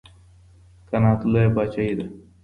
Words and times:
قناعت 0.89 1.21
لويه 1.31 1.51
پاچاهي 1.55 1.93
ده. 1.99 2.05